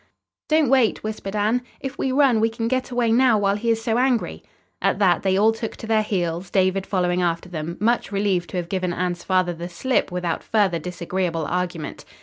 "Don't 0.49 0.67
wait," 0.67 1.03
whispered 1.03 1.35
Anne. 1.35 1.61
"If 1.79 1.95
we 1.95 2.11
run, 2.11 2.39
we 2.39 2.49
can 2.49 2.67
get 2.67 2.89
away, 2.89 3.11
now, 3.11 3.37
while 3.37 3.55
he 3.55 3.69
is 3.69 3.83
so 3.83 3.99
angry." 3.99 4.41
At 4.81 4.97
that 4.97 5.21
they 5.21 5.37
all 5.37 5.51
took 5.51 5.75
to 5.75 5.85
their 5.85 6.01
heels, 6.01 6.49
David 6.49 6.87
following 6.87 7.21
after 7.21 7.49
them, 7.49 7.77
much 7.79 8.11
relieved 8.11 8.49
to 8.49 8.57
have 8.57 8.67
given 8.67 8.93
Anne's 8.93 9.23
father 9.23 9.53
the 9.53 9.69
slip 9.69 10.11
without 10.11 10.41
further 10.41 10.79
disagreeable 10.79 11.45
argument. 11.45 12.03